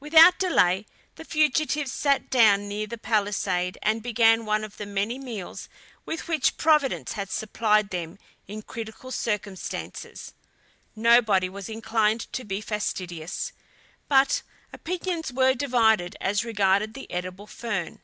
Without 0.00 0.38
delay, 0.38 0.86
the 1.16 1.24
fugitives 1.26 1.92
sat 1.92 2.30
down 2.30 2.66
near 2.66 2.86
the 2.86 2.96
palisade, 2.96 3.76
and 3.82 4.02
began 4.02 4.46
one 4.46 4.64
of 4.64 4.78
the 4.78 4.86
many 4.86 5.18
meals 5.18 5.68
with 6.06 6.28
which 6.28 6.56
Providence 6.56 7.12
had 7.12 7.28
supplied 7.28 7.90
them 7.90 8.16
in 8.48 8.62
critical 8.62 9.10
circumstances. 9.10 10.32
Nobody 10.94 11.50
was 11.50 11.68
inclined 11.68 12.32
to 12.32 12.42
be 12.42 12.62
fastidious, 12.62 13.52
but 14.08 14.40
opinions 14.72 15.30
were 15.30 15.52
divided 15.52 16.16
as 16.22 16.42
regarded 16.42 16.94
the 16.94 17.10
edible 17.10 17.46
fern. 17.46 18.00